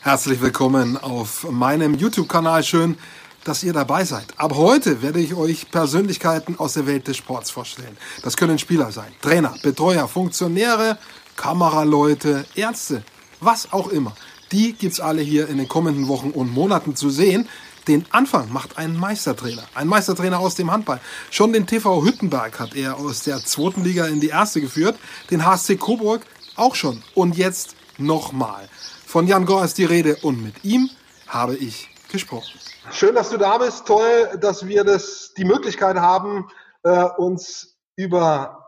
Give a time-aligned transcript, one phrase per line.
[0.00, 2.62] Herzlich willkommen auf meinem YouTube-Kanal.
[2.62, 2.96] Schön,
[3.42, 4.26] dass ihr dabei seid.
[4.36, 7.98] Ab heute werde ich euch Persönlichkeiten aus der Welt des Sports vorstellen.
[8.22, 10.98] Das können Spieler sein, Trainer, Betreuer, Funktionäre,
[11.36, 13.02] Kameraleute, Ärzte,
[13.40, 14.14] was auch immer.
[14.52, 17.48] Die gibt's alle hier in den kommenden Wochen und Monaten zu sehen.
[17.88, 21.00] Den Anfang macht ein Meistertrainer, ein Meistertrainer aus dem Handball.
[21.30, 24.96] Schon den TV Hüttenberg hat er aus der zweiten Liga in die erste geführt,
[25.32, 26.22] den HSC Coburg
[26.54, 28.68] auch schon und jetzt nochmal.
[29.08, 30.90] Von Jan Gore ist die Rede und mit ihm
[31.26, 32.60] habe ich gesprochen.
[32.92, 33.86] Schön, dass du da bist.
[33.86, 36.46] Toll, dass wir das, die Möglichkeit haben,
[36.82, 38.66] äh, uns über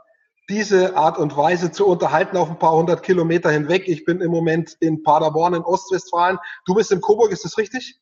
[0.48, 3.86] diese Art und Weise zu unterhalten auf ein paar hundert Kilometer hinweg.
[3.86, 6.38] Ich bin im Moment in Paderborn in Ostwestfalen.
[6.64, 8.00] Du bist in Coburg, ist das richtig?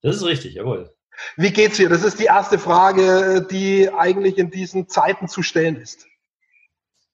[0.00, 0.94] Das ist richtig, jawohl.
[1.36, 1.90] Wie geht's dir?
[1.90, 6.06] Das ist die erste Frage, die eigentlich in diesen Zeiten zu stellen ist.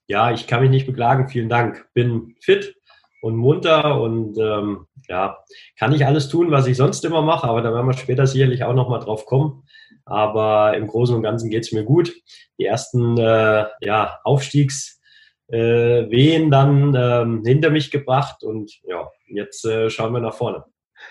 [0.06, 1.28] Ja, ich kann mich nicht beklagen.
[1.28, 1.88] Vielen Dank.
[1.94, 2.76] Bin fit,
[3.20, 5.38] und munter und ähm, ja,
[5.78, 8.64] kann ich alles tun, was ich sonst immer mache, aber da werden wir später sicherlich
[8.64, 9.64] auch nochmal drauf kommen.
[10.04, 12.14] Aber im Großen und Ganzen geht es mir gut.
[12.58, 19.90] Die ersten äh, ja, Aufstiegswehen äh, dann ähm, hinter mich gebracht und ja, jetzt äh,
[19.90, 20.64] schauen wir nach vorne.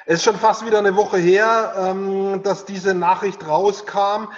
[0.05, 4.29] Es ist schon fast wieder eine Woche her, ähm, dass diese Nachricht rauskam.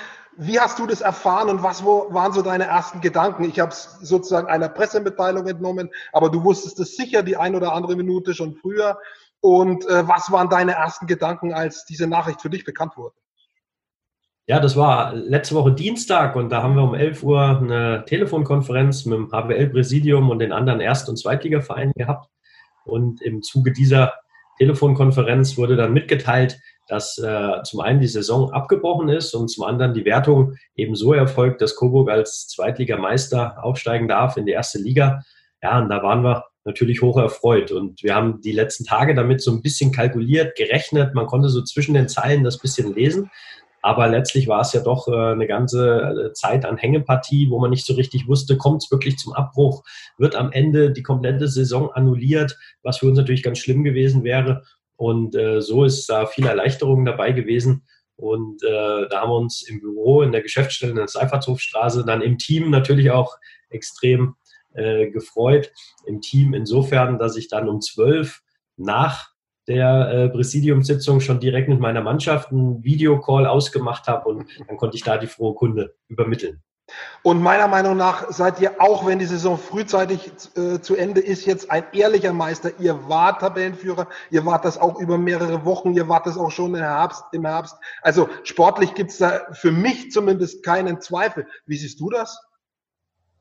[0.43, 3.43] Wie hast du das erfahren und was waren so deine ersten Gedanken?
[3.43, 7.73] Ich habe es sozusagen einer Pressemitteilung entnommen, aber du wusstest es sicher die ein oder
[7.73, 8.97] andere Minute schon früher.
[9.39, 13.13] Und äh, was waren deine ersten Gedanken, als diese Nachricht für dich bekannt wurde?
[14.47, 19.05] Ja, das war letzte Woche Dienstag und da haben wir um 11 Uhr eine Telefonkonferenz
[19.05, 22.31] mit dem HWL-Präsidium und den anderen Erst- und Zweitligavereinen gehabt.
[22.83, 24.13] Und im Zuge dieser
[24.57, 26.59] Telefonkonferenz wurde dann mitgeteilt,
[26.91, 31.13] dass äh, zum einen die Saison abgebrochen ist und zum anderen die Wertung eben so
[31.13, 35.21] erfolgt, dass Coburg als Zweitligameister aufsteigen darf in die erste Liga.
[35.63, 37.71] Ja, und da waren wir natürlich hoch erfreut.
[37.71, 41.15] Und wir haben die letzten Tage damit so ein bisschen kalkuliert, gerechnet.
[41.15, 43.31] Man konnte so zwischen den Zeilen das bisschen lesen.
[43.81, 47.69] Aber letztlich war es ja doch äh, eine ganze äh, Zeit an Hängepartie, wo man
[47.69, 49.83] nicht so richtig wusste, kommt es wirklich zum Abbruch,
[50.17, 54.63] wird am Ende die komplette Saison annulliert, was für uns natürlich ganz schlimm gewesen wäre.
[55.01, 57.87] Und äh, so ist da viel Erleichterung dabei gewesen.
[58.17, 62.21] Und äh, da haben wir uns im Büro, in der Geschäftsstelle in der Seifertshofstraße, dann
[62.21, 63.35] im Team natürlich auch
[63.71, 64.35] extrem
[64.75, 65.73] äh, gefreut.
[66.05, 68.43] Im Team insofern, dass ich dann um zwölf
[68.77, 69.31] nach
[69.67, 74.97] der äh, Präsidiumssitzung schon direkt mit meiner Mannschaft einen Videocall ausgemacht habe und dann konnte
[74.97, 76.61] ich da die frohe Kunde übermitteln.
[77.23, 81.45] Und meiner Meinung nach seid ihr, auch wenn die Saison frühzeitig äh, zu Ende ist,
[81.45, 82.71] jetzt ein ehrlicher Meister.
[82.79, 86.73] Ihr wart Tabellenführer, ihr wart das auch über mehrere Wochen, ihr wart das auch schon
[86.73, 87.23] im Herbst.
[87.31, 87.75] Im Herbst.
[88.01, 91.45] Also sportlich gibt's da für mich zumindest keinen Zweifel.
[91.65, 92.39] Wie siehst du das?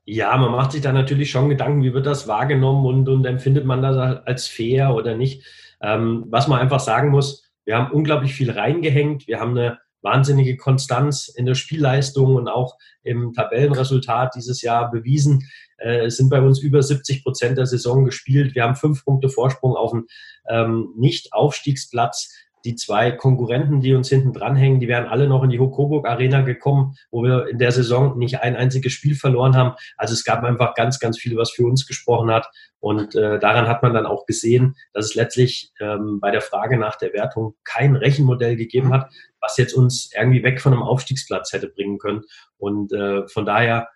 [0.05, 3.65] Ja, man macht sich da natürlich schon Gedanken, wie wird das wahrgenommen und, und empfindet
[3.65, 5.45] man das als fair oder nicht.
[5.81, 9.27] Ähm, was man einfach sagen muss, wir haben unglaublich viel reingehängt.
[9.27, 15.49] Wir haben eine wahnsinnige Konstanz in der Spielleistung und auch im Tabellenresultat dieses Jahr bewiesen.
[15.77, 18.55] Äh, es sind bei uns über 70 Prozent der Saison gespielt.
[18.55, 20.07] Wir haben fünf Punkte Vorsprung auf dem
[20.49, 22.33] ähm, Nicht-Aufstiegsplatz
[22.65, 26.41] die zwei Konkurrenten, die uns hinten dranhängen, die wären alle noch in die Coburg Arena
[26.41, 29.75] gekommen, wo wir in der Saison nicht ein einziges Spiel verloren haben.
[29.97, 32.47] Also es gab einfach ganz, ganz viel, was für uns gesprochen hat.
[32.79, 36.77] Und äh, daran hat man dann auch gesehen, dass es letztlich ähm, bei der Frage
[36.77, 41.53] nach der Wertung kein Rechenmodell gegeben hat, was jetzt uns irgendwie weg von einem Aufstiegsplatz
[41.53, 42.23] hätte bringen können.
[42.57, 43.87] Und äh, von daher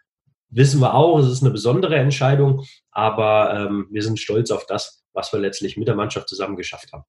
[0.50, 5.04] wissen wir auch, es ist eine besondere Entscheidung, aber ähm, wir sind stolz auf das,
[5.14, 7.04] was wir letztlich mit der Mannschaft zusammen geschafft haben.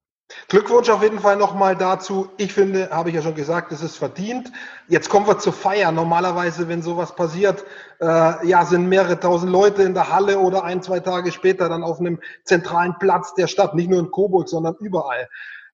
[0.48, 2.28] Glückwunsch auf jeden Fall nochmal dazu.
[2.36, 4.50] Ich finde, habe ich ja schon gesagt, es ist verdient.
[4.88, 5.92] Jetzt kommen wir zur Feier.
[5.92, 7.64] Normalerweise, wenn sowas passiert,
[8.00, 11.84] äh, ja, sind mehrere tausend Leute in der Halle oder ein, zwei Tage später dann
[11.84, 15.28] auf einem zentralen Platz der Stadt, nicht nur in Coburg, sondern überall.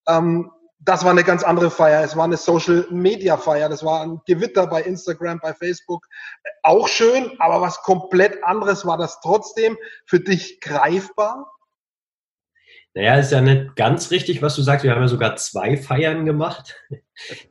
[0.06, 0.50] Ähm,
[0.84, 2.02] das war eine ganz andere Feier.
[2.02, 3.68] Es war eine Social Media Feier.
[3.68, 6.08] Das war ein Gewitter bei Instagram, bei Facebook.
[6.62, 11.51] Auch schön, aber was komplett anderes war das trotzdem für dich greifbar?
[12.94, 14.84] Naja, ist ja nicht ganz richtig, was du sagst.
[14.84, 16.76] Wir haben ja sogar zwei Feiern gemacht.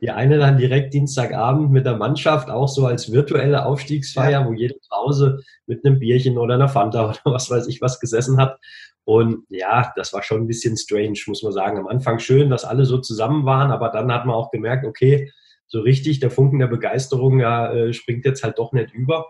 [0.01, 4.47] Die eine dann direkt Dienstagabend mit der Mannschaft, auch so als virtuelle Aufstiegsfeier, ja.
[4.47, 7.99] wo jeder zu Hause mit einem Bierchen oder einer Fanta oder was weiß ich was
[7.99, 8.59] gesessen hat.
[9.03, 11.79] Und ja, das war schon ein bisschen strange, muss man sagen.
[11.79, 15.31] Am Anfang schön, dass alle so zusammen waren, aber dann hat man auch gemerkt, okay,
[15.65, 19.27] so richtig, der Funken der Begeisterung ja, äh, springt jetzt halt doch nicht über.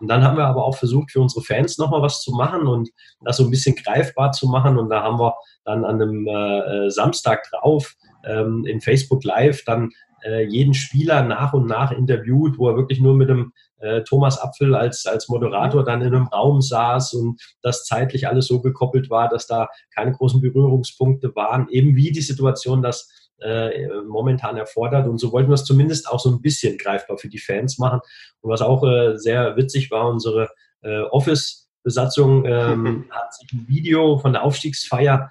[0.00, 2.90] Und dann haben wir aber auch versucht, für unsere Fans nochmal was zu machen und
[3.20, 4.78] das so ein bisschen greifbar zu machen.
[4.78, 7.94] Und da haben wir dann an einem äh, Samstag drauf
[8.24, 9.90] ähm, in Facebook Live dann
[10.24, 14.40] äh, jeden Spieler nach und nach interviewt, wo er wirklich nur mit dem äh, Thomas
[14.40, 19.10] Apfel als, als Moderator dann in einem Raum saß und das zeitlich alles so gekoppelt
[19.10, 23.10] war, dass da keine großen Berührungspunkte waren, eben wie die Situation das
[23.40, 25.06] äh, momentan erfordert.
[25.06, 28.00] Und so wollten wir es zumindest auch so ein bisschen greifbar für die Fans machen.
[28.40, 30.48] Und was auch äh, sehr witzig war, unsere
[30.82, 35.30] äh, Office-Besatzung ähm, hat sich ein Video von der Aufstiegsfeier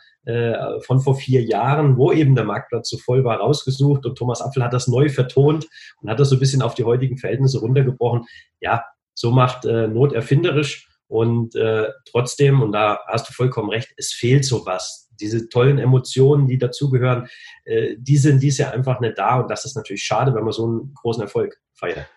[0.86, 4.64] von vor vier Jahren, wo eben der Marktplatz so voll war, rausgesucht und Thomas Apfel
[4.64, 5.68] hat das neu vertont
[6.00, 8.24] und hat das so ein bisschen auf die heutigen Verhältnisse runtergebrochen.
[8.62, 11.58] Ja, so macht Not erfinderisch und
[12.10, 15.03] trotzdem, und da hast du vollkommen recht, es fehlt sowas.
[15.20, 17.28] Diese tollen Emotionen, die dazugehören,
[17.66, 20.54] äh, die sind dies Jahr einfach nicht da und das ist natürlich schade, wenn man
[20.54, 22.08] so einen großen Erfolg feiert.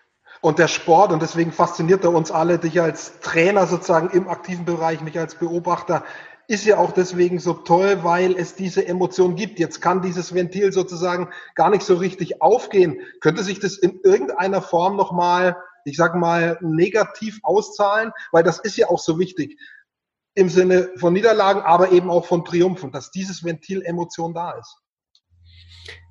[0.41, 4.65] Und der Sport, und deswegen fasziniert er uns alle, dich als Trainer sozusagen im aktiven
[4.65, 6.03] Bereich, mich als Beobachter,
[6.47, 9.59] ist ja auch deswegen so toll, weil es diese Emotion gibt.
[9.59, 13.01] Jetzt kann dieses Ventil sozusagen gar nicht so richtig aufgehen.
[13.19, 18.11] Könnte sich das in irgendeiner Form nochmal, ich sag mal, negativ auszahlen?
[18.31, 19.59] Weil das ist ja auch so wichtig
[20.37, 24.77] im Sinne von Niederlagen, aber eben auch von Triumphen, dass dieses Ventil Emotion da ist.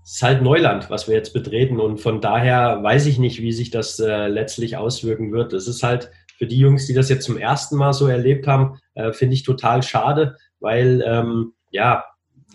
[0.05, 3.53] Es ist halt Neuland, was wir jetzt betreten und von daher weiß ich nicht, wie
[3.53, 5.53] sich das äh, letztlich auswirken wird.
[5.53, 8.79] Es ist halt für die Jungs, die das jetzt zum ersten Mal so erlebt haben,
[8.95, 12.05] äh, finde ich total schade, weil ähm, ja,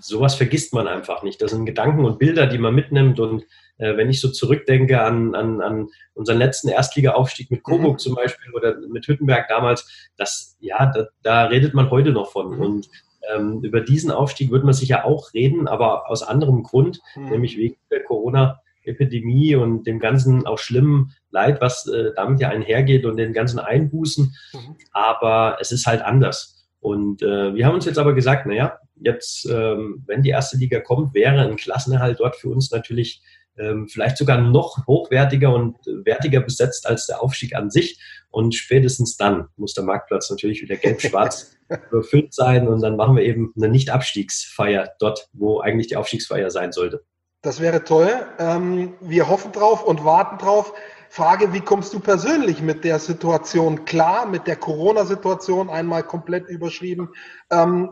[0.02, 1.42] sowas vergisst man einfach nicht.
[1.42, 3.20] Das sind Gedanken und Bilder, die man mitnimmt.
[3.20, 3.44] Und
[3.78, 8.00] äh, wenn ich so zurückdenke an, an, an unseren letzten Erstliga-Aufstieg mit Coburg mhm.
[8.00, 12.56] zum Beispiel oder mit Hüttenberg damals, das, ja, da, da redet man heute noch von.
[12.56, 12.62] Mhm.
[12.62, 12.90] Und
[13.34, 17.30] ähm, über diesen Aufstieg wird man sicher auch reden, aber aus anderem Grund, mhm.
[17.30, 22.50] nämlich wegen der Corona- Epidemie und dem ganzen auch schlimmen Leid, was äh, damit ja
[22.50, 24.34] einhergeht und den ganzen Einbußen.
[24.54, 24.76] Mhm.
[24.92, 26.68] Aber es ist halt anders.
[26.80, 30.80] Und äh, wir haben uns jetzt aber gesagt, naja, jetzt, ähm, wenn die erste Liga
[30.80, 33.22] kommt, wäre ein Klassenerhalt dort für uns natürlich
[33.58, 38.00] ähm, vielleicht sogar noch hochwertiger und wertiger besetzt als der Aufstieg an sich.
[38.30, 41.58] Und spätestens dann muss der Marktplatz natürlich wieder gelb-schwarz
[41.92, 42.68] überfüllt sein.
[42.68, 47.04] Und dann machen wir eben eine Nicht-Abstiegsfeier dort, wo eigentlich die Aufstiegsfeier sein sollte.
[47.42, 48.10] Das wäre toll.
[48.40, 50.74] Ähm, wir hoffen drauf und warten drauf.
[51.10, 57.10] Frage, wie kommst du persönlich mit der Situation klar, mit der Corona-Situation einmal komplett überschrieben,
[57.52, 57.90] ähm,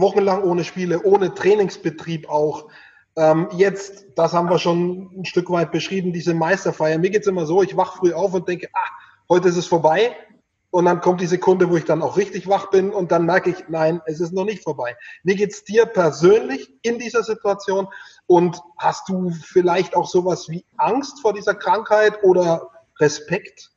[0.00, 2.68] wochenlang ohne Spiele, ohne Trainingsbetrieb auch.
[3.16, 6.98] Ähm, jetzt, das haben wir schon ein Stück weit beschrieben, diese Meisterfeier.
[6.98, 8.88] Mir geht's immer so, ich wach früh auf und denke, ah,
[9.28, 10.14] heute ist es vorbei.
[10.70, 13.48] Und dann kommt die Sekunde, wo ich dann auch richtig wach bin und dann merke
[13.48, 14.94] ich, nein, es ist noch nicht vorbei.
[15.22, 17.88] Wie geht's dir persönlich in dieser Situation?
[18.26, 23.70] Und hast du vielleicht auch sowas wie Angst vor dieser Krankheit oder Respekt?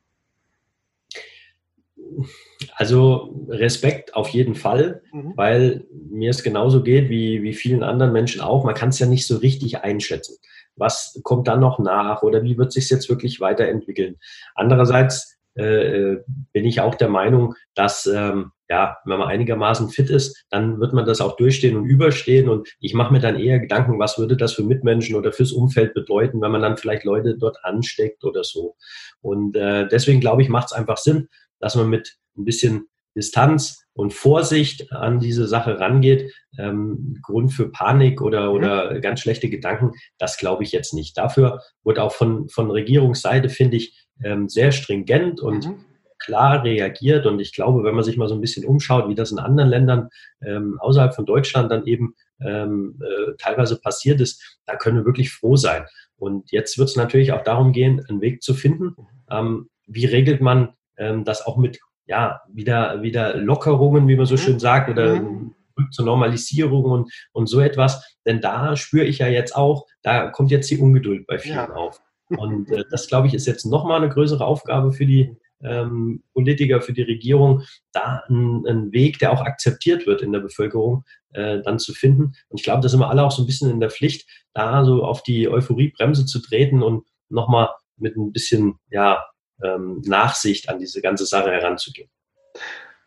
[2.76, 5.34] Also Respekt auf jeden Fall, mhm.
[5.36, 8.64] weil mir es genauso geht wie, wie vielen anderen Menschen auch.
[8.64, 10.38] Man kann es ja nicht so richtig einschätzen.
[10.76, 14.18] Was kommt dann noch nach oder wie wird sich jetzt wirklich weiterentwickeln?
[14.56, 16.18] Andererseits äh,
[16.54, 20.94] bin ich auch der Meinung, dass ähm, ja, wenn man einigermaßen fit ist, dann wird
[20.94, 22.50] man das auch durchstehen und überstehen.
[22.50, 25.96] Und ich mache mir dann eher Gedanken, was würde das für Mitmenschen oder fürs Umfeld
[25.96, 28.76] bedeuten, wenn man dann vielleicht Leute dort ansteckt oder so.
[29.22, 31.30] Und äh, deswegen glaube ich, macht es einfach Sinn,
[31.60, 36.34] dass man mit ein bisschen Distanz und Vorsicht an diese Sache rangeht.
[36.58, 39.02] Ähm, Grund für Panik oder, oder mhm.
[39.02, 41.18] ganz schlechte Gedanken, das glaube ich jetzt nicht.
[41.18, 45.86] Dafür wird auch von, von Regierungsseite, finde ich, ähm, sehr stringent und mhm.
[46.18, 47.26] klar reagiert.
[47.26, 49.70] Und ich glaube, wenn man sich mal so ein bisschen umschaut, wie das in anderen
[49.70, 50.10] Ländern
[50.46, 55.32] ähm, außerhalb von Deutschland dann eben ähm, äh, teilweise passiert ist, da können wir wirklich
[55.32, 55.86] froh sein.
[56.16, 58.96] Und jetzt wird es natürlich auch darum gehen, einen Weg zu finden.
[59.30, 64.34] Ähm, wie regelt man ähm, das auch mit ja, wieder, wieder Lockerungen, wie man so
[64.34, 64.40] mhm.
[64.40, 65.54] schön sagt, oder mhm.
[65.92, 68.18] zur Normalisierung und, und so etwas.
[68.26, 71.70] Denn da spüre ich ja jetzt auch, da kommt jetzt die Ungeduld bei vielen ja.
[71.72, 72.02] auf.
[72.30, 76.82] Und äh, das, glaube ich, ist jetzt nochmal eine größere Aufgabe für die ähm, Politiker,
[76.82, 81.04] für die Regierung, da einen Weg, der auch akzeptiert wird in der Bevölkerung,
[81.34, 82.34] äh, dann zu finden.
[82.48, 84.84] Und ich glaube, da sind wir alle auch so ein bisschen in der Pflicht, da
[84.84, 89.24] so auf die Euphoriebremse zu treten und nochmal mit ein bisschen ja,
[89.64, 92.10] ähm, Nachsicht an diese ganze Sache heranzugehen.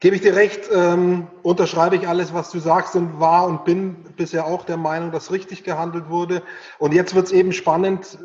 [0.00, 4.02] Gebe ich dir recht, ähm, unterschreibe ich alles, was du sagst und war und bin
[4.16, 6.42] bisher auch der Meinung, dass richtig gehandelt wurde.
[6.78, 8.18] Und jetzt wird es eben spannend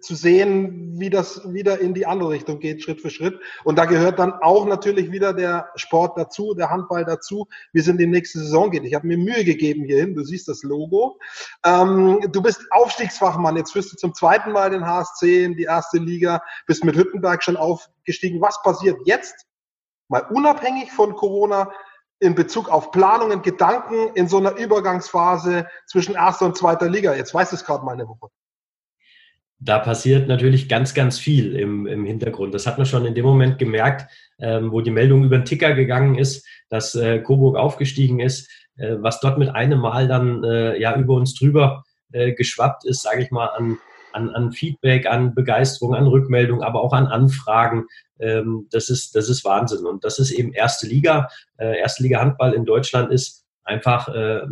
[0.00, 3.38] zu sehen, wie das wieder in die andere Richtung geht, Schritt für Schritt.
[3.64, 7.88] Und da gehört dann auch natürlich wieder der Sport dazu, der Handball dazu, wie es
[7.88, 8.84] in die nächste Saison geht.
[8.84, 11.18] Ich habe mir Mühe gegeben hierhin, du siehst das Logo.
[11.64, 15.98] Ähm, du bist Aufstiegsfachmann, jetzt führst du zum zweiten Mal den HSC in die erste
[15.98, 18.40] Liga, bist mit Hüttenberg schon aufgestiegen.
[18.40, 19.46] Was passiert jetzt?
[20.08, 21.72] mal unabhängig von Corona,
[22.20, 27.14] in Bezug auf Planungen, Gedanken in so einer Übergangsphase zwischen erster und zweiter Liga?
[27.14, 28.28] Jetzt weiß es gerade meine Woche.
[29.60, 32.54] Da passiert natürlich ganz, ganz viel im, im Hintergrund.
[32.54, 35.74] Das hat man schon in dem Moment gemerkt, ähm, wo die Meldung über den Ticker
[35.74, 40.78] gegangen ist, dass äh, Coburg aufgestiegen ist, äh, was dort mit einem Mal dann äh,
[40.80, 43.78] ja über uns drüber äh, geschwappt ist, sage ich mal, an,
[44.12, 47.86] an, an Feedback, an Begeisterung, an Rückmeldung, aber auch an Anfragen.
[48.18, 49.86] Ähm, das, ist, das ist Wahnsinn.
[49.86, 51.28] Und das ist eben erste Liga.
[51.56, 54.42] Äh, erste Liga Handball in Deutschland ist einfach äh,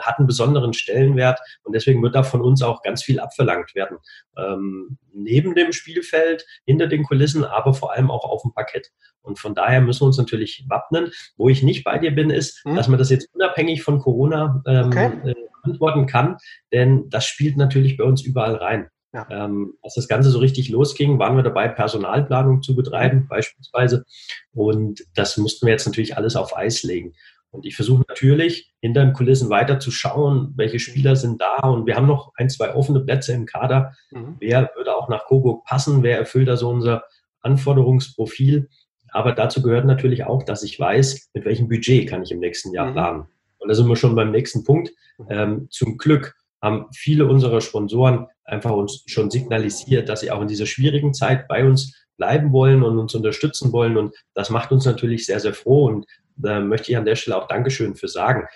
[0.00, 3.98] hat einen besonderen Stellenwert und deswegen wird da von uns auch ganz viel abverlangt werden.
[4.36, 8.90] Ähm, neben dem Spielfeld, hinter den Kulissen, aber vor allem auch auf dem Parkett.
[9.22, 11.10] Und von daher müssen wir uns natürlich wappnen.
[11.36, 12.76] Wo ich nicht bei dir bin, ist, hm.
[12.76, 15.12] dass man das jetzt unabhängig von Corona ähm, okay.
[15.24, 16.36] äh, antworten kann,
[16.72, 18.88] denn das spielt natürlich bei uns überall rein.
[19.14, 19.26] Ja.
[19.30, 24.04] Ähm, als das Ganze so richtig losging, waren wir dabei, Personalplanung zu betreiben, beispielsweise.
[24.52, 27.14] Und das mussten wir jetzt natürlich alles auf Eis legen.
[27.54, 31.68] Und ich versuche natürlich hinter den Kulissen weiter zu schauen, welche Spieler sind da.
[31.68, 33.94] Und wir haben noch ein, zwei offene Plätze im Kader.
[34.10, 34.36] Mhm.
[34.40, 36.02] Wer würde auch nach Coburg passen?
[36.02, 37.04] Wer erfüllt da so unser
[37.42, 38.68] Anforderungsprofil?
[39.10, 42.72] Aber dazu gehört natürlich auch, dass ich weiß, mit welchem Budget kann ich im nächsten
[42.74, 42.92] Jahr mhm.
[42.92, 43.26] planen.
[43.58, 44.90] Und da sind wir schon beim nächsten Punkt.
[45.18, 45.26] Mhm.
[45.30, 50.48] Ähm, zum Glück haben viele unserer Sponsoren einfach uns schon signalisiert, dass sie auch in
[50.48, 53.96] dieser schwierigen Zeit bei uns bleiben wollen und uns unterstützen wollen.
[53.96, 55.86] Und das macht uns natürlich sehr, sehr froh.
[55.86, 58.46] Und da möchte ich an der Stelle auch Dankeschön für sagen.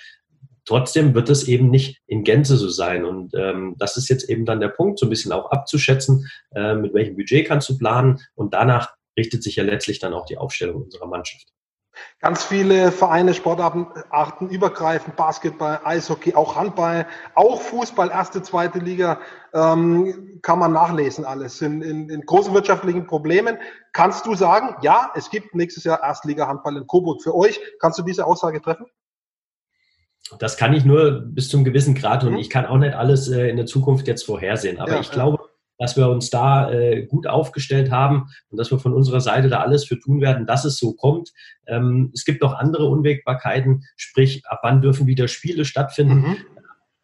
[0.64, 3.04] Trotzdem wird es eben nicht in Gänze so sein.
[3.04, 6.74] Und ähm, das ist jetzt eben dann der Punkt, so ein bisschen auch abzuschätzen, äh,
[6.74, 8.20] mit welchem Budget kannst du planen.
[8.34, 11.46] Und danach richtet sich ja letztlich dann auch die Aufstellung unserer Mannschaft.
[12.20, 19.18] Ganz viele Vereine, Sportarten übergreifend, Basketball, Eishockey, auch Handball, auch Fußball, erste, zweite Liga,
[19.54, 21.62] ähm, kann man nachlesen alles.
[21.62, 23.58] In, in, in großen wirtschaftlichen Problemen.
[23.92, 27.60] Kannst du sagen, ja, es gibt nächstes Jahr Erstliga-Handball in Coburg für euch?
[27.80, 28.86] Kannst du diese Aussage treffen?
[30.38, 32.38] Das kann ich nur bis zum gewissen Grad und mhm.
[32.38, 34.78] ich kann auch nicht alles äh, in der Zukunft jetzt vorhersehen.
[34.78, 35.37] Aber ja, ich glaube,
[35.78, 39.60] dass wir uns da äh, gut aufgestellt haben und dass wir von unserer Seite da
[39.60, 41.32] alles für tun werden, dass es so kommt.
[41.66, 46.36] Ähm, es gibt noch andere Unwägbarkeiten, sprich, ab wann dürfen wieder Spiele stattfinden, mhm.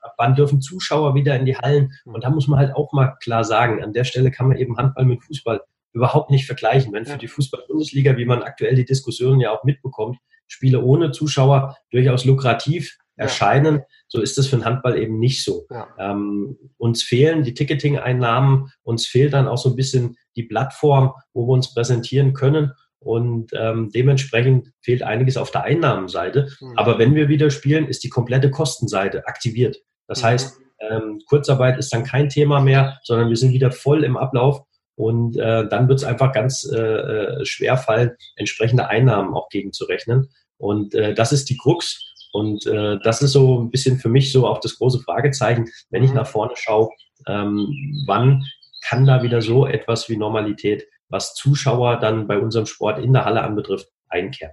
[0.00, 1.93] ab wann dürfen Zuschauer wieder in die Hallen.
[2.04, 4.76] Und da muss man halt auch mal klar sagen, an der Stelle kann man eben
[4.76, 5.61] Handball mit Fußball
[5.93, 6.93] überhaupt nicht vergleichen.
[6.93, 11.76] Wenn für die Fußball-Bundesliga, wie man aktuell die Diskussionen ja auch mitbekommt, Spiele ohne Zuschauer
[11.90, 13.76] durchaus lukrativ erscheinen.
[13.76, 13.85] Ja.
[14.09, 15.66] So ist es für den Handball eben nicht so.
[15.71, 15.88] Ja.
[15.99, 21.47] Ähm, uns fehlen die Ticketing-Einnahmen, uns fehlt dann auch so ein bisschen die Plattform, wo
[21.47, 22.73] wir uns präsentieren können.
[22.99, 26.49] Und ähm, dementsprechend fehlt einiges auf der Einnahmenseite.
[26.61, 26.78] Mhm.
[26.78, 29.76] Aber wenn wir wieder spielen, ist die komplette Kostenseite aktiviert.
[30.06, 30.26] Das mhm.
[30.26, 34.62] heißt, ähm, Kurzarbeit ist dann kein Thema mehr, sondern wir sind wieder voll im Ablauf.
[34.97, 40.30] Und äh, dann wird es einfach ganz äh, äh, schwer fallen, entsprechende Einnahmen auch gegenzurechnen.
[40.56, 42.13] Und äh, das ist die Krux.
[42.35, 46.03] Und äh, das ist so ein bisschen für mich so auch das große Fragezeichen, wenn
[46.03, 46.17] ich mhm.
[46.17, 46.91] nach vorne schaue,
[47.29, 48.45] ähm, wann
[48.88, 53.25] kann da wieder so etwas wie Normalität, was Zuschauer dann bei unserem Sport in der
[53.25, 54.53] Halle anbetrifft, einkehren.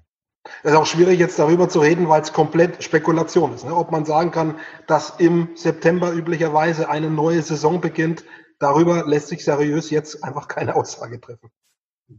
[0.61, 3.65] Es ist auch schwierig, jetzt darüber zu reden, weil es komplett Spekulation ist.
[3.65, 3.75] Ne?
[3.75, 8.23] Ob man sagen kann, dass im September üblicherweise eine neue Saison beginnt,
[8.59, 11.49] darüber lässt sich seriös jetzt einfach keine Aussage treffen.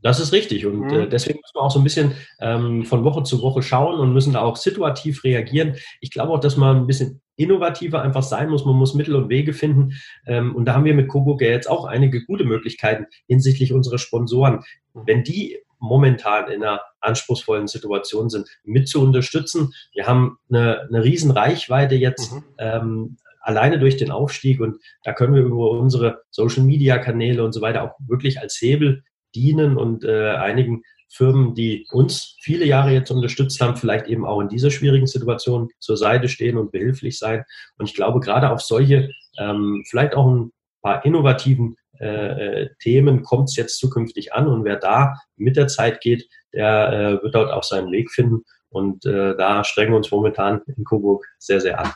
[0.01, 0.67] Das ist richtig.
[0.67, 1.01] Und äh, mhm.
[1.03, 4.13] äh, deswegen müssen wir auch so ein bisschen ähm, von Woche zu Woche schauen und
[4.13, 5.77] müssen da auch situativ reagieren.
[6.01, 8.65] Ich glaube auch, dass man ein bisschen innovativer einfach sein muss.
[8.65, 9.93] Man muss Mittel und Wege finden.
[10.27, 13.99] Ähm, und da haben wir mit Coburg ja jetzt auch einige gute Möglichkeiten hinsichtlich unserer
[13.99, 14.63] Sponsoren.
[14.95, 15.03] Mhm.
[15.07, 19.75] Wenn die momentan in einer anspruchsvollen Situation sind, mit zu unterstützen.
[19.93, 22.45] Wir haben eine, eine riesen Reichweite jetzt mhm.
[22.59, 27.83] ähm, alleine durch den Aufstieg und da können wir über unsere Social-Media-Kanäle und so weiter
[27.83, 29.03] auch wirklich als Hebel
[29.35, 34.41] dienen und äh, einigen Firmen, die uns viele Jahre jetzt unterstützt haben, vielleicht eben auch
[34.41, 37.45] in dieser schwierigen Situation zur Seite stehen und behilflich sein.
[37.77, 43.23] Und ich glaube, gerade auf solche, ähm, vielleicht auch ein paar innovativen äh, äh Themen
[43.23, 44.47] kommt es jetzt zukünftig an.
[44.47, 48.43] Und wer da mit der Zeit geht, der äh, wird dort auch seinen Weg finden.
[48.71, 51.93] Und äh, da strengen wir uns momentan in Coburg sehr, sehr an.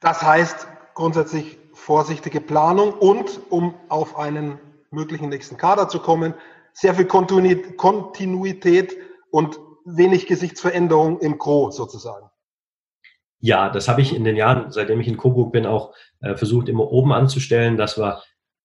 [0.00, 4.58] Das heißt grundsätzlich vorsichtige Planung und um auf einen
[4.90, 6.34] möglichen nächsten Kader zu kommen.
[6.72, 8.96] Sehr viel Kontinuität
[9.30, 12.28] und wenig Gesichtsveränderung im Gro sozusagen.
[13.40, 16.68] Ja, das habe ich in den Jahren, seitdem ich in Coburg bin, auch äh, versucht,
[16.68, 18.22] immer oben anzustellen, dass wir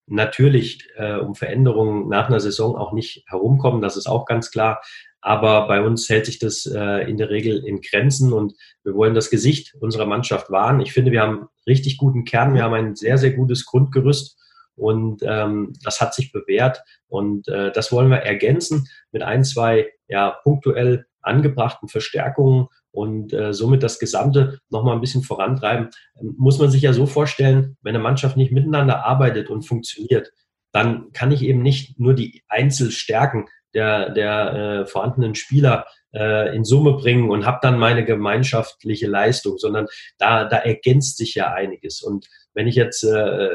[0.08, 3.82] natürlich äh, um Veränderungen nach einer Saison auch nicht herumkommen.
[3.82, 4.82] Das ist auch ganz klar.
[5.22, 9.14] Aber bei uns hält sich das äh, in der Regel in Grenzen und wir wollen
[9.14, 10.82] das Gesicht unserer Mannschaft wahren.
[10.82, 12.56] Ich finde, wir haben richtig guten Kern.
[12.56, 14.38] Wir haben ein sehr, sehr gutes Grundgerüst
[14.76, 16.84] und ähm, das hat sich bewährt.
[17.08, 23.54] Und äh, das wollen wir ergänzen mit ein, zwei ja, punktuell angebrachten Verstärkungen und äh,
[23.54, 25.90] somit das Gesamte nochmal ein bisschen vorantreiben,
[26.20, 30.32] ähm, muss man sich ja so vorstellen, wenn eine Mannschaft nicht miteinander arbeitet und funktioniert,
[30.72, 36.64] dann kann ich eben nicht nur die Einzelstärken der, der äh, vorhandenen Spieler äh, in
[36.64, 39.88] Summe bringen und habe dann meine gemeinschaftliche Leistung, sondern
[40.18, 42.02] da, da ergänzt sich ja einiges.
[42.02, 43.50] Und wenn ich jetzt äh,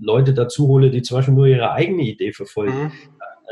[0.00, 2.92] Leute dazu hole, die zum Beispiel nur ihre eigene Idee verfolgen, mhm.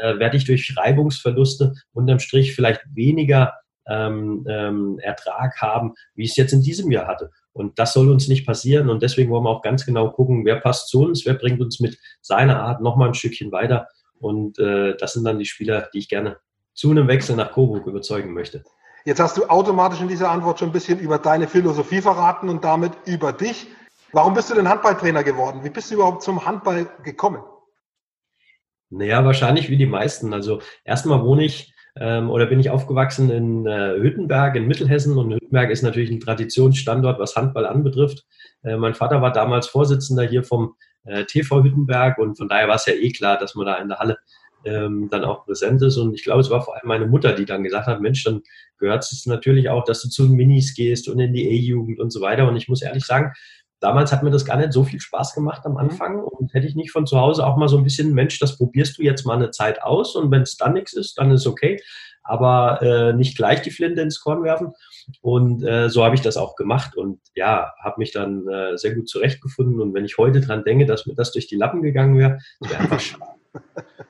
[0.03, 3.55] äh, werde ich durch Reibungsverluste unterm Strich vielleicht weniger
[3.89, 7.31] ähm, ähm, Ertrag haben, wie ich es jetzt in diesem Jahr hatte.
[7.53, 8.91] Und das soll uns nicht passieren.
[8.91, 11.81] Und deswegen wollen wir auch ganz genau gucken, wer passt zu uns, wer bringt uns
[11.81, 13.89] mit seiner Art nochmal ein Stückchen weiter.
[14.21, 16.39] Und äh, das sind dann die Spieler, die ich gerne
[16.75, 18.63] zu einem Wechsel nach Coburg überzeugen möchte.
[19.05, 22.65] Jetzt hast du automatisch in dieser Antwort schon ein bisschen über deine Philosophie verraten und
[22.65, 23.67] damit über dich.
[24.13, 25.65] Warum bist du denn Handballtrainer geworden?
[25.65, 27.43] Wie bist du überhaupt zum Handball gekommen?
[28.91, 30.33] Naja, wahrscheinlich wie die meisten.
[30.33, 35.33] Also erstmal wohne ich ähm, oder bin ich aufgewachsen in äh, Hüttenberg in Mittelhessen und
[35.33, 38.25] Hüttenberg ist natürlich ein Traditionsstandort, was Handball anbetrifft.
[38.63, 40.75] Äh, mein Vater war damals Vorsitzender hier vom
[41.05, 43.89] äh, TV Hüttenberg und von daher war es ja eh klar, dass man da in
[43.89, 44.19] der Halle
[44.65, 45.97] ähm, dann auch präsent ist.
[45.97, 48.43] Und ich glaube, es war vor allem meine Mutter, die dann gesagt hat, Mensch, dann
[48.79, 52.11] gehört es natürlich auch, dass du zu den Minis gehst und in die E-Jugend und
[52.11, 52.49] so weiter.
[52.49, 53.33] Und ich muss ehrlich sagen,
[53.81, 55.79] damals hat mir das gar nicht so viel Spaß gemacht am mhm.
[55.79, 58.57] Anfang und hätte ich nicht von zu Hause auch mal so ein bisschen, Mensch, das
[58.57, 61.47] probierst du jetzt mal eine Zeit aus und wenn es dann nichts ist, dann ist
[61.47, 61.81] okay,
[62.23, 64.73] aber äh, nicht gleich die Flinte ins Korn werfen
[65.21, 68.95] und äh, so habe ich das auch gemacht und ja, habe mich dann äh, sehr
[68.95, 72.19] gut zurechtgefunden und wenn ich heute dran denke, dass mir das durch die Lappen gegangen
[72.19, 73.25] wäre, wäre einfach schade.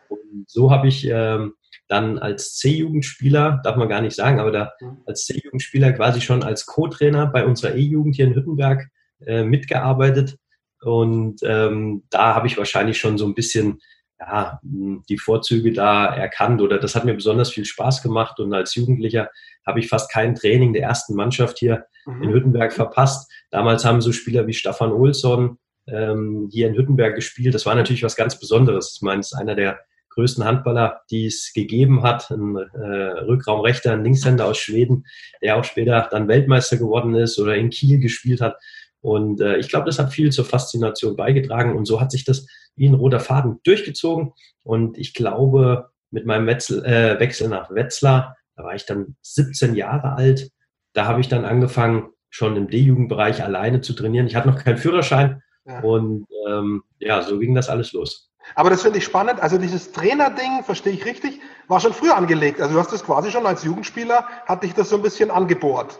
[0.09, 1.55] Und so habe ich ähm,
[1.89, 4.99] dann als C-Jugendspieler, darf man gar nicht sagen, aber da mhm.
[5.07, 8.89] als C-Jugendspieler quasi schon als Co-Trainer bei unserer E-Jugend hier in Hüttenberg
[9.27, 10.37] äh, mitgearbeitet.
[10.81, 13.81] Und ähm, da habe ich wahrscheinlich schon so ein bisschen
[14.21, 18.75] ja, die Vorzüge da erkannt oder das hat mir besonders viel Spaß gemacht und als
[18.75, 19.31] Jugendlicher
[19.65, 22.23] habe ich fast kein Training der ersten Mannschaft hier mhm.
[22.23, 23.31] in Hüttenberg verpasst.
[23.51, 27.55] Damals haben so Spieler wie Stefan Olsson ähm, hier in Hüttenberg gespielt.
[27.55, 28.95] Das war natürlich was ganz Besonderes.
[28.97, 29.79] Ich meine, es ist einer der
[30.11, 35.07] größten Handballer, die es gegeben hat, ein äh, Rückraumrechter, ein Linkshänder aus Schweden,
[35.43, 38.57] der auch später dann Weltmeister geworden ist oder in Kiel gespielt hat.
[39.01, 42.47] Und äh, ich glaube, das hat viel zur Faszination beigetragen und so hat sich das
[42.77, 44.33] wie ein roter Faden durchgezogen.
[44.63, 49.75] Und ich glaube, mit meinem Wechsel, äh, Wechsel nach Wetzlar, da war ich dann 17
[49.75, 50.51] Jahre alt,
[50.93, 54.27] da habe ich dann angefangen, schon im D-Jugendbereich alleine zu trainieren.
[54.27, 55.81] Ich hatte noch keinen Führerschein ja.
[55.81, 58.31] und ähm, ja, so ging das alles los.
[58.55, 59.41] Aber das finde ich spannend.
[59.41, 62.61] Also dieses Trainerding, verstehe ich richtig, war schon früher angelegt.
[62.61, 65.99] Also du hast das quasi schon als Jugendspieler, hat dich das so ein bisschen angebohrt.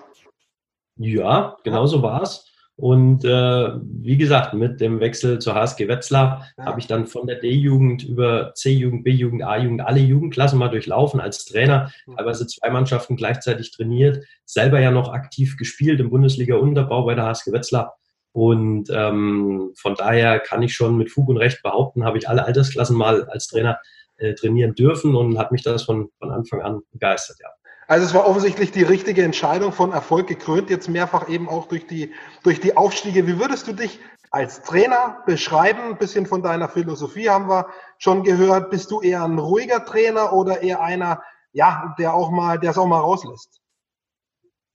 [0.97, 2.48] Ja, genau so war es.
[2.79, 6.65] Und äh, wie gesagt, mit dem Wechsel zur HSG Wetzlar ja.
[6.65, 11.45] habe ich dann von der D-Jugend über C-Jugend, B-Jugend, A-Jugend alle Jugendklassen mal durchlaufen als
[11.45, 17.25] Trainer, teilweise zwei Mannschaften gleichzeitig trainiert, selber ja noch aktiv gespielt im Bundesliga-Unterbau bei der
[17.25, 17.97] HSG Wetzlar.
[18.31, 22.45] Und ähm, von daher kann ich schon mit Fug und Recht behaupten, habe ich alle
[22.45, 23.81] Altersklassen mal als Trainer
[24.19, 27.49] äh, trainieren dürfen und hat mich das von, von Anfang an begeistert, ja.
[27.89, 31.87] Also es war offensichtlich die richtige Entscheidung von Erfolg gekrönt, jetzt mehrfach eben auch durch
[31.87, 33.27] die, durch die Aufstiege.
[33.27, 33.99] Wie würdest du dich
[34.31, 35.81] als Trainer beschreiben?
[35.81, 38.69] Ein bisschen von deiner Philosophie haben wir schon gehört.
[38.69, 41.23] Bist du eher ein ruhiger Trainer oder eher einer,
[41.53, 43.59] ja, der auch mal, der es auch mal rauslässt?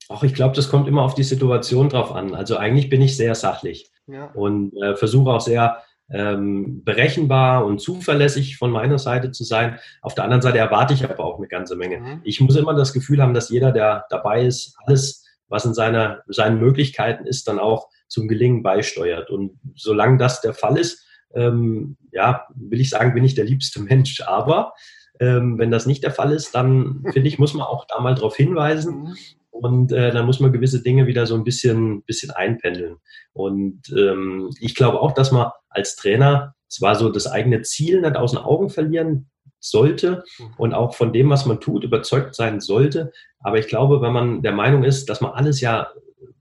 [0.10, 2.34] Ach, ich glaube, das kommt immer auf die Situation drauf an.
[2.34, 4.32] Also eigentlich bin ich sehr sachlich ja.
[4.34, 9.80] und äh, versuche auch sehr ähm, berechenbar und zuverlässig von meiner Seite zu sein.
[10.02, 12.00] Auf der anderen Seite erwarte ich aber auch eine ganze Menge.
[12.00, 12.22] Mhm.
[12.24, 16.22] Ich muss immer das Gefühl haben, dass jeder, der dabei ist, alles, was in seiner,
[16.28, 19.30] seinen Möglichkeiten ist, dann auch zum Gelingen beisteuert.
[19.30, 23.82] Und solange das der Fall ist, ähm, ja, will ich sagen, bin ich der liebste
[23.82, 24.22] Mensch.
[24.22, 24.74] Aber
[25.20, 28.16] ähm, wenn das nicht der Fall ist, dann finde ich, muss man auch da mal
[28.16, 29.04] darauf hinweisen.
[29.04, 29.18] Mhm.
[29.52, 32.98] Und äh, dann muss man gewisse Dinge wieder so ein bisschen, bisschen einpendeln.
[33.34, 38.16] Und ähm, ich glaube auch, dass man als Trainer zwar so das eigene Ziel nicht
[38.16, 40.54] aus den Augen verlieren sollte mhm.
[40.58, 43.12] und auch von dem, was man tut, überzeugt sein sollte.
[43.40, 45.90] Aber ich glaube, wenn man der Meinung ist, dass man alles ja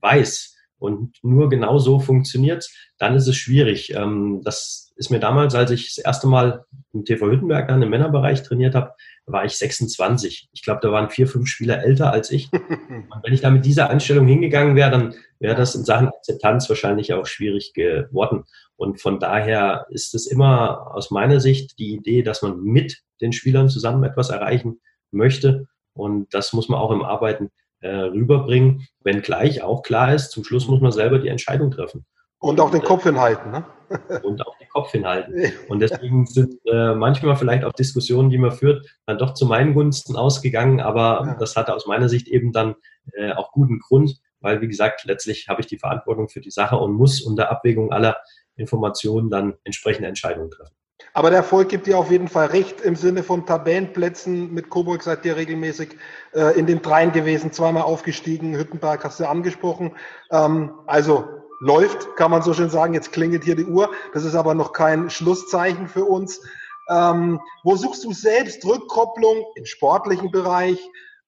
[0.01, 3.93] weiß und nur genau so funktioniert, dann ist es schwierig.
[3.95, 7.89] Ähm, das ist mir damals, als ich das erste Mal im TV Hüttenberg dann im
[7.89, 8.93] Männerbereich trainiert habe,
[9.25, 10.49] war ich 26.
[10.51, 12.51] Ich glaube, da waren vier, fünf Spieler älter als ich.
[12.53, 16.69] Und wenn ich da mit dieser Einstellung hingegangen wäre, dann wäre das in Sachen Akzeptanz
[16.69, 18.43] wahrscheinlich auch schwierig geworden.
[18.75, 23.33] Und von daher ist es immer aus meiner Sicht die Idee, dass man mit den
[23.33, 25.67] Spielern zusammen etwas erreichen möchte.
[25.93, 27.49] Und das muss man auch im Arbeiten
[27.83, 32.05] äh, rüberbringen, wenngleich auch klar ist, zum Schluss muss man selber die Entscheidung treffen.
[32.43, 33.65] Und auch den Kopf hinhalten, ne?
[34.23, 35.53] und auch den Kopf hinhalten.
[35.69, 39.73] Und deswegen sind äh, manchmal vielleicht auch Diskussionen, die man führt, dann doch zu meinen
[39.73, 41.35] Gunsten ausgegangen, aber ja.
[41.39, 42.75] das hatte aus meiner Sicht eben dann
[43.13, 46.75] äh, auch guten Grund, weil, wie gesagt, letztlich habe ich die Verantwortung für die Sache
[46.75, 48.17] und muss unter Abwägung aller
[48.57, 50.75] Informationen dann entsprechende Entscheidungen treffen.
[51.13, 54.53] Aber der Erfolg gibt dir auf jeden Fall recht im Sinne von Tabellenplätzen.
[54.53, 55.95] Mit Coburg seid ihr regelmäßig
[56.33, 58.57] äh, in den Dreien gewesen, zweimal aufgestiegen.
[58.57, 59.95] Hüttenberg hast du angesprochen.
[60.29, 62.93] Ähm, also läuft, kann man so schön sagen.
[62.93, 63.89] Jetzt klingelt hier die Uhr.
[64.13, 66.41] Das ist aber noch kein Schlusszeichen für uns.
[66.89, 70.77] Ähm, wo suchst du selbst Rückkopplung im sportlichen Bereich?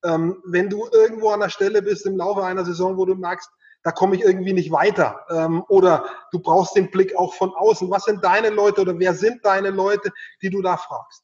[0.03, 3.49] Ähm, wenn du irgendwo an der Stelle bist im Laufe einer Saison, wo du merkst,
[3.83, 5.21] da komme ich irgendwie nicht weiter.
[5.29, 7.89] Ähm, oder du brauchst den Blick auch von außen.
[7.89, 11.23] Was sind deine Leute oder wer sind deine Leute, die du da fragst?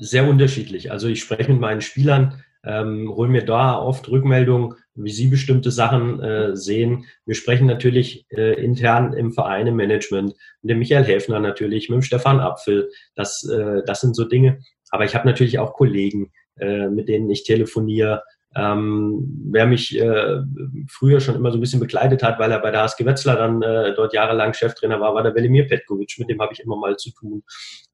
[0.00, 0.90] Sehr unterschiedlich.
[0.90, 5.70] Also ich spreche mit meinen Spielern, ähm, hole mir da oft Rückmeldungen, wie sie bestimmte
[5.70, 7.06] Sachen äh, sehen.
[7.26, 11.96] Wir sprechen natürlich äh, intern im Verein, im Management, mit dem Michael Häfner natürlich, mit
[11.96, 12.90] dem Stefan Apfel.
[13.14, 14.60] Das, äh, das sind so Dinge.
[14.90, 18.22] Aber ich habe natürlich auch Kollegen, äh, mit denen ich telefoniere,
[18.56, 20.40] ähm, wer mich äh,
[20.88, 23.62] früher schon immer so ein bisschen begleitet hat, weil er bei der HSG Wetzlar dann
[23.62, 26.96] äh, dort jahrelang Cheftrainer war, war der Velimir Petkovic, mit dem habe ich immer mal
[26.96, 27.42] zu tun.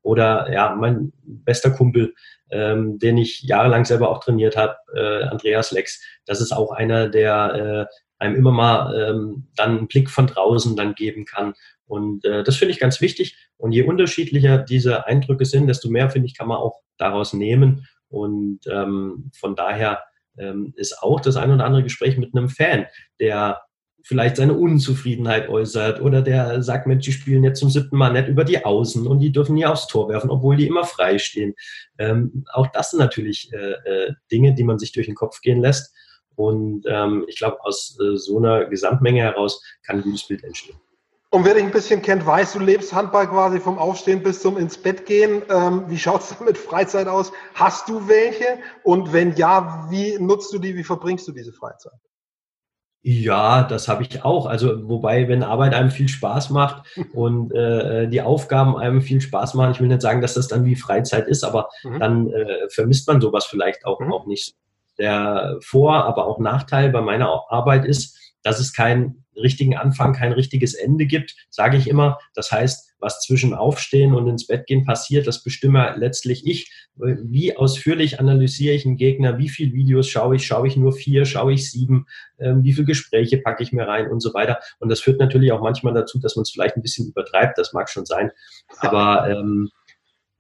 [0.03, 2.15] Oder ja, mein bester Kumpel,
[2.51, 6.03] ähm, den ich jahrelang selber auch trainiert habe, äh, Andreas Lex.
[6.27, 10.77] Das ist auch einer, der äh, einem immer mal ähm, dann einen Blick von draußen
[10.77, 11.55] dann geben kann.
[11.87, 13.49] Und äh, das finde ich ganz wichtig.
[13.57, 17.87] Und je unterschiedlicher diese Eindrücke sind, desto mehr, finde ich, kann man auch daraus nehmen.
[18.09, 20.03] Und ähm, von daher
[20.39, 22.87] ähm, ist auch das ein oder andere Gespräch mit einem Fan,
[23.19, 23.63] der
[24.03, 28.29] vielleicht seine Unzufriedenheit äußert oder der sagt, Mensch, die spielen jetzt zum siebten Mal nicht
[28.29, 31.55] über die Außen und die dürfen nie aufs Tor werfen, obwohl die immer frei stehen.
[31.99, 35.61] Ähm, auch das sind natürlich äh, äh, Dinge, die man sich durch den Kopf gehen
[35.61, 35.95] lässt.
[36.35, 40.77] Und ähm, ich glaube, aus äh, so einer Gesamtmenge heraus kann ein gutes Bild entstehen.
[41.33, 44.59] Und wer dich ein bisschen kennt, weiß, du lebst Handball quasi vom Aufstehen bis zum
[44.59, 45.43] ins Bett gehen.
[45.49, 47.33] Ähm, wie schaut es mit Freizeit aus?
[47.55, 48.59] Hast du welche?
[48.83, 50.75] Und wenn ja, wie nutzt du die?
[50.75, 52.01] Wie verbringst du diese Freizeit?
[53.03, 54.47] Ja, das habe ich auch.
[54.47, 56.83] Also wobei, wenn Arbeit einem viel Spaß macht
[57.15, 60.65] und äh, die Aufgaben einem viel Spaß machen, ich will nicht sagen, dass das dann
[60.65, 62.01] wie Freizeit ist, aber mhm.
[62.01, 64.13] dann äh, vermisst man sowas vielleicht auch, mhm.
[64.13, 64.57] auch nicht.
[64.99, 70.33] Der Vor-, aber auch Nachteil bei meiner Arbeit ist, dass es keinen richtigen Anfang, kein
[70.33, 72.19] richtiges Ende gibt, sage ich immer.
[72.35, 76.71] Das heißt, was zwischen Aufstehen und ins Bett gehen passiert, das bestimme letztlich ich.
[76.97, 79.39] Wie ausführlich analysiere ich einen Gegner?
[79.39, 80.47] Wie viele Videos schaue ich?
[80.47, 81.25] Schaue ich nur vier?
[81.25, 82.07] Schaue ich sieben?
[82.39, 84.61] Ähm, wie viele Gespräche packe ich mir rein und so weiter?
[84.79, 87.57] Und das führt natürlich auch manchmal dazu, dass man es vielleicht ein bisschen übertreibt.
[87.57, 88.31] Das mag schon sein.
[88.81, 89.71] Aber ähm,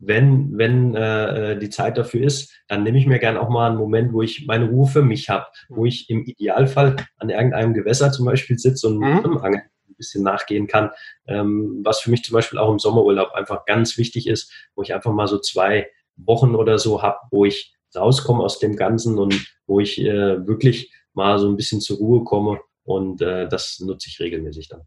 [0.00, 3.78] wenn, wenn äh, die Zeit dafür ist, dann nehme ich mir gern auch mal einen
[3.78, 8.10] Moment, wo ich meine Ruhe für mich habe, wo ich im Idealfall an irgendeinem Gewässer
[8.10, 9.38] zum Beispiel sitze und mhm.
[9.38, 10.90] Angeln ein bisschen nachgehen kann,
[11.26, 14.94] ähm, was für mich zum Beispiel auch im Sommerurlaub einfach ganz wichtig ist, wo ich
[14.94, 19.54] einfach mal so zwei Wochen oder so habe, wo ich rauskomme aus dem Ganzen und
[19.66, 24.08] wo ich äh, wirklich mal so ein bisschen zur Ruhe komme und äh, das nutze
[24.08, 24.82] ich regelmäßig dann.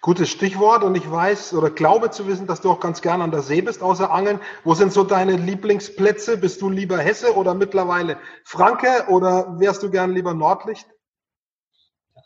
[0.00, 3.30] Gutes Stichwort und ich weiß oder glaube zu wissen, dass du auch ganz gern an
[3.30, 4.40] der See bist, außer Angeln.
[4.64, 6.38] Wo sind so deine Lieblingsplätze?
[6.38, 10.86] Bist du lieber Hesse oder mittlerweile Franke oder wärst du gern lieber Nordlicht?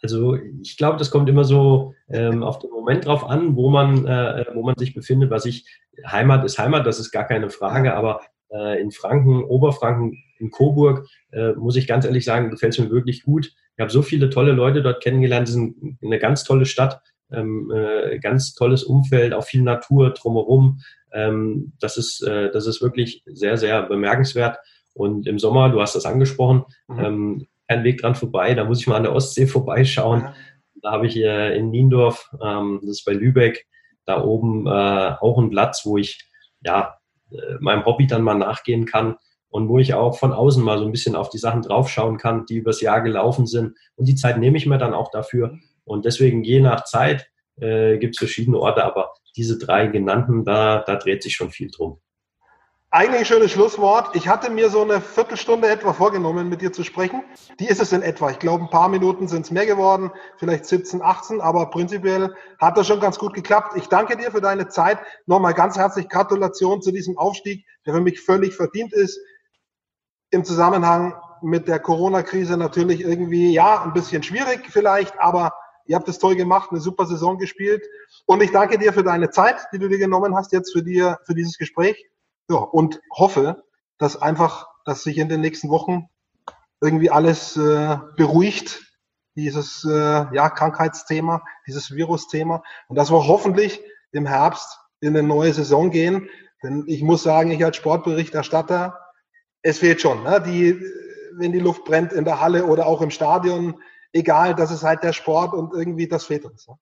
[0.02, 4.06] Also ich glaube, das kommt immer so ähm, auf den Moment drauf an, wo man,
[4.06, 5.30] äh, wo man sich befindet.
[5.30, 5.66] Was ich,
[6.06, 11.06] Heimat ist Heimat, das ist gar keine Frage, aber äh, in Franken, Oberfranken, in Coburg,
[11.32, 13.52] äh, muss ich ganz ehrlich sagen, gefällt es mir wirklich gut.
[13.76, 17.02] Ich habe so viele tolle Leute dort kennengelernt, es ist eine ganz tolle Stadt
[17.32, 20.80] ähm, äh, ganz tolles Umfeld, auch viel Natur drumherum.
[21.12, 24.58] Ähm, das, ist, äh, das ist wirklich sehr, sehr bemerkenswert.
[24.94, 26.98] Und im Sommer, du hast das angesprochen, mhm.
[26.98, 28.54] ähm, kein Weg dran vorbei.
[28.54, 30.22] Da muss ich mal an der Ostsee vorbeischauen.
[30.22, 30.34] Ja.
[30.82, 33.66] Da habe ich äh, in Niendorf, ähm, das ist bei Lübeck,
[34.06, 34.70] da oben äh,
[35.20, 36.26] auch einen Platz, wo ich
[36.62, 36.96] ja
[37.30, 39.16] äh, meinem Hobby dann mal nachgehen kann
[39.50, 42.46] und wo ich auch von außen mal so ein bisschen auf die Sachen draufschauen kann,
[42.46, 43.76] die übers Jahr gelaufen sind.
[43.96, 45.58] Und die Zeit nehme ich mir dann auch dafür.
[45.90, 50.84] Und deswegen je nach Zeit äh, gibt es verschiedene Orte, aber diese drei genannten, da,
[50.86, 52.00] da dreht sich schon viel drum.
[52.92, 54.14] Eigentlich ein schönes Schlusswort.
[54.14, 57.24] Ich hatte mir so eine Viertelstunde etwa vorgenommen, mit dir zu sprechen.
[57.58, 58.30] Die ist es in etwa.
[58.30, 62.76] Ich glaube, ein paar Minuten sind es mehr geworden, vielleicht 17, 18, aber prinzipiell hat
[62.76, 63.76] das schon ganz gut geklappt.
[63.76, 64.98] Ich danke dir für deine Zeit.
[65.26, 69.18] Nochmal ganz herzlich Gratulation zu diesem Aufstieg, der für mich völlig verdient ist.
[70.30, 75.52] Im Zusammenhang mit der Corona-Krise natürlich irgendwie, ja, ein bisschen schwierig vielleicht, aber
[75.90, 77.84] Ihr habt es toll gemacht, eine super Saison gespielt.
[78.24, 81.18] Und ich danke dir für deine Zeit, die du dir genommen hast jetzt für, dir,
[81.24, 82.06] für dieses Gespräch.
[82.48, 83.64] Ja, und hoffe,
[83.98, 86.08] dass einfach, dass sich in den nächsten Wochen
[86.80, 88.80] irgendwie alles äh, beruhigt,
[89.34, 89.90] dieses äh,
[90.32, 96.28] ja, Krankheitsthema, dieses Virusthema und dass wir hoffentlich im Herbst in eine neue Saison gehen.
[96.62, 98.96] Denn ich muss sagen, ich als Sportberichterstatter,
[99.62, 100.22] es fehlt schon.
[100.22, 100.40] Ne?
[100.40, 100.80] Die,
[101.32, 105.02] wenn die Luft brennt in der Halle oder auch im Stadion, egal, das ist halt
[105.02, 106.66] der Sport und irgendwie das fehlt uns.
[106.68, 106.74] Ne?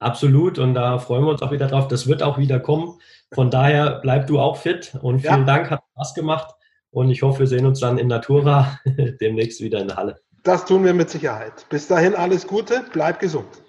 [0.00, 1.88] Absolut und da freuen wir uns auch wieder drauf.
[1.88, 3.00] Das wird auch wieder kommen.
[3.32, 5.44] Von daher bleib du auch fit und vielen ja.
[5.44, 6.54] Dank, hat Spaß gemacht
[6.90, 8.78] und ich hoffe, wir sehen uns dann in Natura
[9.20, 10.20] demnächst wieder in der Halle.
[10.44, 11.66] Das tun wir mit Sicherheit.
[11.68, 13.62] Bis dahin alles Gute, bleib gesund.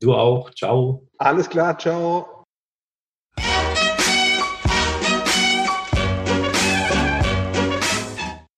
[0.00, 0.50] Du auch.
[0.54, 1.08] Ciao.
[1.18, 2.37] Alles klar, ciao.